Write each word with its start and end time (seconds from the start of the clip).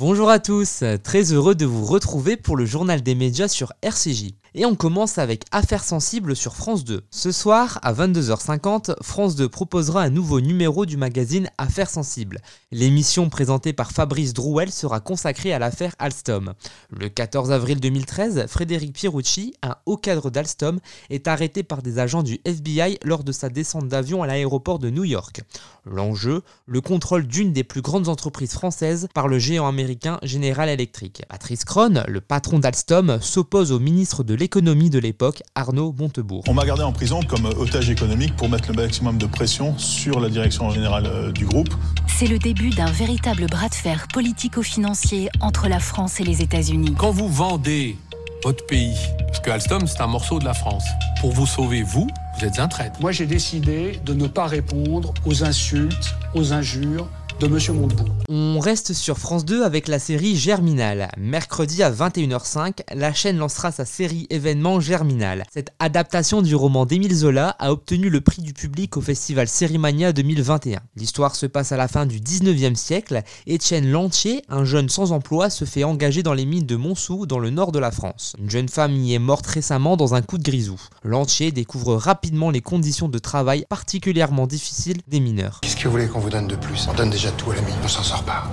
Bonjour 0.00 0.30
à 0.30 0.38
tous, 0.38 0.82
très 1.04 1.34
heureux 1.34 1.54
de 1.54 1.66
vous 1.66 1.84
retrouver 1.84 2.38
pour 2.38 2.56
le 2.56 2.64
journal 2.64 3.02
des 3.02 3.14
médias 3.14 3.48
sur 3.48 3.74
RCJ. 3.82 4.30
Et 4.56 4.66
on 4.66 4.74
commence 4.74 5.18
avec 5.18 5.44
Affaires 5.52 5.84
sensibles 5.84 6.34
sur 6.34 6.56
France 6.56 6.82
2. 6.82 7.02
Ce 7.10 7.30
soir, 7.30 7.78
à 7.82 7.92
22h50, 7.92 9.00
France 9.00 9.36
2 9.36 9.48
proposera 9.48 10.02
un 10.02 10.10
nouveau 10.10 10.40
numéro 10.40 10.86
du 10.86 10.96
magazine 10.96 11.48
Affaires 11.56 11.88
sensibles. 11.88 12.40
L'émission 12.72 13.28
présentée 13.28 13.72
par 13.72 13.92
Fabrice 13.92 14.34
Drouel 14.34 14.72
sera 14.72 14.98
consacrée 14.98 15.52
à 15.52 15.60
l'affaire 15.60 15.94
Alstom. 16.00 16.54
Le 16.90 17.08
14 17.08 17.52
avril 17.52 17.78
2013, 17.78 18.46
Frédéric 18.48 18.92
Pierucci, 18.92 19.54
un 19.62 19.76
haut 19.86 19.96
cadre 19.96 20.30
d'Alstom, 20.30 20.80
est 21.10 21.28
arrêté 21.28 21.62
par 21.62 21.80
des 21.80 22.00
agents 22.00 22.24
du 22.24 22.40
FBI 22.44 22.98
lors 23.04 23.22
de 23.22 23.30
sa 23.30 23.50
descente 23.50 23.86
d'avion 23.86 24.24
à 24.24 24.26
l'aéroport 24.26 24.80
de 24.80 24.90
New 24.90 25.04
York. 25.04 25.42
L'enjeu, 25.84 26.42
le 26.66 26.80
contrôle 26.80 27.28
d'une 27.28 27.52
des 27.52 27.64
plus 27.64 27.82
grandes 27.82 28.08
entreprises 28.08 28.52
françaises 28.52 29.06
par 29.14 29.28
le 29.28 29.38
géant 29.38 29.68
américain 29.68 30.18
General 30.24 30.68
Electric. 30.68 31.22
Patrice 31.28 31.64
Kron, 31.64 32.02
le 32.08 32.20
patron 32.20 32.58
d'Alstom, 32.58 33.18
s'oppose 33.20 33.70
au 33.70 33.78
ministre 33.78 34.24
de 34.24 34.39
l'économie 34.40 34.88
de 34.88 34.98
l'époque, 34.98 35.42
Arnaud 35.54 35.94
Montebourg. 35.98 36.42
On 36.48 36.54
m'a 36.54 36.64
gardé 36.64 36.82
en 36.82 36.92
prison 36.92 37.20
comme 37.22 37.44
otage 37.44 37.90
économique 37.90 38.34
pour 38.36 38.48
mettre 38.48 38.70
le 38.70 38.74
maximum 38.74 39.18
de 39.18 39.26
pression 39.26 39.76
sur 39.76 40.18
la 40.18 40.30
direction 40.30 40.70
générale 40.70 41.06
euh, 41.06 41.30
du 41.30 41.44
groupe. 41.44 41.68
C'est 42.06 42.26
le 42.26 42.38
début 42.38 42.70
d'un 42.70 42.90
véritable 42.90 43.46
bras 43.46 43.68
de 43.68 43.74
fer 43.74 44.08
politico-financier 44.12 45.28
entre 45.40 45.68
la 45.68 45.78
France 45.78 46.20
et 46.20 46.24
les 46.24 46.40
États-Unis. 46.40 46.94
Quand 46.96 47.10
vous 47.10 47.28
vendez 47.28 47.98
votre 48.42 48.64
pays, 48.64 48.96
parce 49.26 49.40
que 49.40 49.50
Alstom 49.50 49.86
c'est 49.86 50.00
un 50.00 50.06
morceau 50.06 50.38
de 50.38 50.46
la 50.46 50.54
France, 50.54 50.84
pour 51.20 51.32
vous 51.32 51.46
sauver 51.46 51.82
vous, 51.82 52.08
vous 52.38 52.46
êtes 52.46 52.58
un 52.58 52.68
traître. 52.68 52.98
Moi 52.98 53.12
j'ai 53.12 53.26
décidé 53.26 54.00
de 54.06 54.14
ne 54.14 54.26
pas 54.26 54.46
répondre 54.46 55.12
aux 55.26 55.44
insultes, 55.44 56.14
aux 56.34 56.54
injures 56.54 57.06
de 57.40 57.46
Monsieur 57.46 57.72
Montebourg. 57.72 58.06
On 58.28 58.58
reste 58.60 58.92
sur 58.92 59.18
France 59.18 59.46
2 59.46 59.64
avec 59.64 59.88
la 59.88 59.98
série 59.98 60.36
Germinal. 60.36 61.10
Mercredi 61.16 61.82
à 61.82 61.90
21h05, 61.90 62.80
la 62.94 63.14
chaîne 63.14 63.38
lancera 63.38 63.72
sa 63.72 63.86
série 63.86 64.26
événement 64.28 64.78
Germinal. 64.78 65.44
Cette 65.50 65.72
adaptation 65.78 66.42
du 66.42 66.54
roman 66.54 66.84
d'Émile 66.84 67.14
Zola 67.14 67.56
a 67.58 67.72
obtenu 67.72 68.10
le 68.10 68.20
prix 68.20 68.42
du 68.42 68.52
public 68.52 68.98
au 68.98 69.00
festival 69.00 69.48
Sérimania 69.48 70.12
2021. 70.12 70.80
L'histoire 70.96 71.34
se 71.34 71.46
passe 71.46 71.72
à 71.72 71.78
la 71.78 71.88
fin 71.88 72.04
du 72.04 72.20
19e 72.20 72.74
siècle. 72.74 73.22
Étienne 73.46 73.90
Lantier, 73.90 74.42
un 74.50 74.64
jeune 74.64 74.90
sans 74.90 75.12
emploi, 75.12 75.48
se 75.48 75.64
fait 75.64 75.84
engager 75.84 76.22
dans 76.22 76.34
les 76.34 76.44
mines 76.44 76.66
de 76.66 76.76
Montsou 76.76 77.24
dans 77.24 77.38
le 77.38 77.48
nord 77.48 77.72
de 77.72 77.78
la 77.78 77.90
France. 77.90 78.34
Une 78.38 78.50
jeune 78.50 78.68
femme 78.68 78.94
y 78.94 79.14
est 79.14 79.18
morte 79.18 79.46
récemment 79.46 79.96
dans 79.96 80.14
un 80.14 80.20
coup 80.20 80.36
de 80.36 80.44
grisou. 80.44 80.80
Lantier 81.04 81.52
découvre 81.52 81.94
rapidement 81.94 82.50
les 82.50 82.60
conditions 82.60 83.08
de 83.08 83.18
travail 83.18 83.64
particulièrement 83.68 84.46
difficiles 84.46 85.00
des 85.08 85.20
mineurs. 85.20 85.60
Qu'est-ce 85.62 85.76
que 85.76 85.84
vous 85.84 85.92
voulez 85.92 86.06
qu'on 86.06 86.20
vous 86.20 86.30
donne 86.30 86.46
de 86.46 86.56
plus? 86.56 86.86
On 86.88 86.94
donne 86.94 87.10
déjà 87.10 87.29
tout 87.36 87.50
à 87.50 87.54
l'ami, 87.54 87.72
on 87.82 87.88
s'en 87.88 88.02
sort 88.02 88.22
pas. 88.22 88.44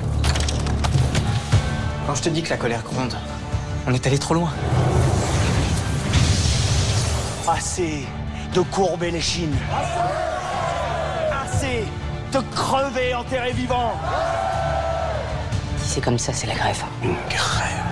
Quand 2.05 2.15
je 2.15 2.23
te 2.23 2.29
dis 2.29 2.41
que 2.41 2.49
la 2.49 2.57
colère 2.57 2.83
gronde, 2.83 3.15
on 3.85 3.93
est 3.93 4.07
allé 4.07 4.17
trop 4.17 4.33
loin. 4.33 4.49
Assez 7.47 8.05
de 8.53 8.61
courber 8.61 9.11
les 9.11 9.21
chines. 9.21 9.57
Assez 11.31 11.85
de 12.33 12.39
crever 12.55 13.13
enterré 13.13 13.51
vivant. 13.51 13.93
Si 15.77 15.89
c'est 15.93 16.01
comme 16.01 16.19
ça, 16.19 16.33
c'est 16.33 16.47
la 16.47 16.55
grève. 16.55 16.83
Une 17.03 17.15
grève. 17.29 17.86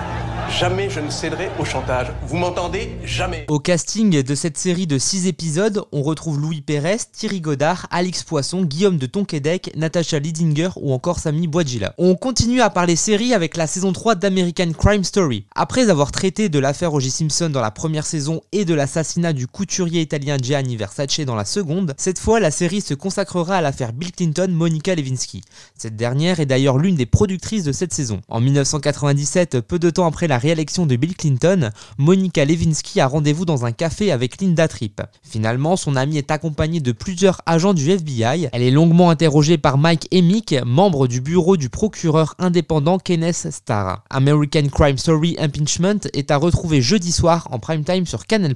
Jamais 0.50 0.88
je 0.88 1.00
ne 1.00 1.10
céderai 1.10 1.50
au 1.58 1.64
chantage. 1.64 2.06
Vous 2.22 2.36
m'entendez? 2.36 2.96
Jamais. 3.04 3.44
Au 3.48 3.58
casting 3.58 4.22
de 4.22 4.34
cette 4.34 4.56
série 4.56 4.86
de 4.86 4.96
6 4.96 5.26
épisodes, 5.26 5.84
on 5.92 6.02
retrouve 6.02 6.40
Louis 6.40 6.60
Pérez, 6.60 6.98
Thierry 7.12 7.40
Godard, 7.40 7.86
Alix 7.90 8.22
Poisson, 8.22 8.62
Guillaume 8.62 8.96
de 8.96 9.06
Tonquédec, 9.06 9.72
Natasha 9.76 10.18
Lidinger 10.18 10.70
ou 10.76 10.92
encore 10.92 11.18
Samy 11.18 11.48
Boadjila. 11.48 11.94
On 11.98 12.14
continue 12.14 12.60
à 12.60 12.70
parler 12.70 12.96
série 12.96 13.34
avec 13.34 13.56
la 13.56 13.66
saison 13.66 13.92
3 13.92 14.14
d'American 14.14 14.70
Crime 14.72 15.04
Story. 15.04 15.44
Après 15.54 15.90
avoir 15.90 16.12
traité 16.12 16.48
de 16.48 16.58
l'affaire 16.58 16.94
O.J. 16.94 17.10
Simpson 17.10 17.50
dans 17.50 17.60
la 17.60 17.72
première 17.72 18.06
saison 18.06 18.40
et 18.52 18.64
de 18.64 18.72
l'assassinat 18.72 19.32
du 19.32 19.48
couturier 19.48 20.00
italien 20.00 20.38
Gianni 20.40 20.76
Versace 20.76 21.20
dans 21.20 21.34
la 21.34 21.44
seconde, 21.44 21.94
cette 21.98 22.20
fois 22.20 22.40
la 22.40 22.52
série 22.52 22.80
se 22.80 22.94
consacrera 22.94 23.56
à 23.56 23.60
l'affaire 23.60 23.92
Bill 23.92 24.12
Clinton 24.12 24.48
Monica 24.50 24.94
Lewinsky. 24.94 25.42
Cette 25.76 25.96
dernière 25.96 26.40
est 26.40 26.46
d'ailleurs 26.46 26.78
l'une 26.78 26.96
des 26.96 27.06
productrices 27.06 27.64
de 27.64 27.72
cette 27.72 27.92
saison. 27.92 28.20
En 28.28 28.40
1997, 28.40 29.60
peu 29.60 29.78
de 29.78 29.90
temps 29.90 30.06
après 30.06 30.28
la 30.28 30.35
réélection 30.38 30.86
de 30.86 30.96
Bill 30.96 31.16
Clinton, 31.16 31.70
Monica 31.98 32.44
Lewinsky 32.44 33.00
a 33.00 33.06
rendez-vous 33.06 33.44
dans 33.44 33.64
un 33.64 33.72
café 33.72 34.12
avec 34.12 34.40
Linda 34.40 34.68
Tripp. 34.68 35.02
Finalement, 35.22 35.76
son 35.76 35.96
amie 35.96 36.18
est 36.18 36.30
accompagnée 36.30 36.80
de 36.80 36.92
plusieurs 36.92 37.40
agents 37.46 37.74
du 37.74 37.90
FBI. 37.90 38.48
Elle 38.52 38.62
est 38.62 38.70
longuement 38.70 39.10
interrogée 39.10 39.58
par 39.58 39.78
Mike 39.78 40.08
Emick, 40.10 40.54
membre 40.64 41.06
du 41.06 41.20
bureau 41.20 41.56
du 41.56 41.68
procureur 41.68 42.34
indépendant 42.38 42.98
Kenneth 42.98 43.48
Starr. 43.50 44.02
American 44.10 44.68
Crime 44.72 44.98
Story 44.98 45.36
Impeachment 45.38 46.08
est 46.12 46.30
à 46.30 46.36
retrouver 46.36 46.80
jeudi 46.80 47.12
soir 47.12 47.48
en 47.50 47.58
prime 47.58 47.84
time 47.84 48.06
sur 48.06 48.26
Canal+. 48.26 48.54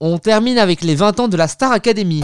On 0.00 0.18
termine 0.18 0.58
avec 0.58 0.82
les 0.82 0.94
20 0.94 1.20
ans 1.20 1.28
de 1.28 1.36
la 1.36 1.48
Star 1.48 1.72
Academy. 1.72 2.22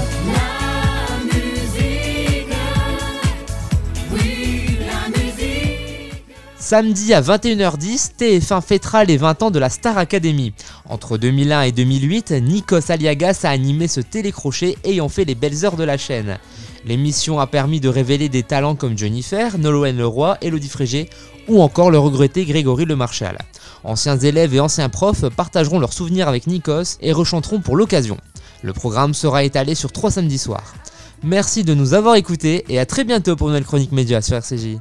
Samedi 6.69 7.15
à 7.15 7.23
21h10, 7.23 8.17
TF1 8.19 8.61
fêtera 8.61 9.05
les 9.05 9.17
20 9.17 9.45
ans 9.45 9.51
de 9.53 9.61
la 9.61 9.71
Star 9.71 9.97
Academy. 9.99 10.53
Entre 10.89 11.17
2001 11.17 11.63
et 11.63 11.71
2008, 11.71 12.33
Nikos 12.43 12.91
Aliagas 12.91 13.43
a 13.45 13.51
animé 13.51 13.87
ce 13.87 14.01
télécrochet 14.01 14.77
ayant 14.83 15.09
fait 15.09 15.25
les 15.25 15.37
belles 15.37 15.65
heures 15.65 15.77
de 15.77 15.85
la 15.85 15.97
chaîne. 15.97 16.39
L'émission 16.85 17.39
a 17.39 17.47
permis 17.47 17.79
de 17.79 17.89
révéler 17.89 18.29
des 18.29 18.43
talents 18.43 18.75
comme 18.75 18.99
Jennifer, 18.99 19.59
Nolwenn 19.59 19.97
Leroy, 19.97 20.39
Elodie 20.43 20.69
Frégé 20.69 21.09
ou 21.47 21.63
encore 21.63 21.93
le 21.93 22.01
regretté 22.01 22.45
Grégory 22.45 22.85
Le 22.85 22.97
Marchal. 22.97 23.39
Anciens 23.85 24.19
élèves 24.19 24.53
et 24.53 24.59
anciens 24.59 24.89
profs 24.89 25.29
partageront 25.29 25.79
leurs 25.79 25.93
souvenirs 25.93 26.27
avec 26.27 26.49
Nikos 26.49 26.99
et 27.01 27.13
rechanteront 27.13 27.61
pour 27.61 27.77
l'occasion. 27.77 28.17
Le 28.63 28.73
programme 28.73 29.15
sera 29.15 29.45
étalé 29.45 29.77
sur 29.77 29.93
trois 29.93 30.11
samedis 30.11 30.39
soirs. 30.39 30.75
Merci 31.23 31.63
de 31.63 31.75
nous 31.75 31.95
avoir 31.95 32.17
écoutés 32.17 32.65
et 32.69 32.81
à 32.81 32.87
très 32.87 33.05
bientôt 33.05 33.37
pour 33.37 33.47
une 33.47 33.53
nouvelle 33.53 33.67
chronique 33.67 33.93
média 33.93 34.21
sur 34.21 34.35
RCJ. 34.35 34.79